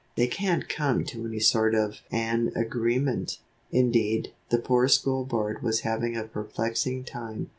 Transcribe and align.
They 0.15 0.25
can't 0.25 0.67
come 0.67 1.03
to 1.03 1.27
any 1.27 1.39
sort 1.39 1.75
of 1.75 1.99
an 2.11 2.51
agreement." 2.55 3.37
Indeed, 3.71 4.33
the 4.49 4.57
poor 4.57 4.87
School 4.87 5.25
Board 5.25 5.61
was 5.61 5.81
having 5.81 6.17
a 6.17 6.23
perplexing 6.23 7.03
time. 7.03 7.49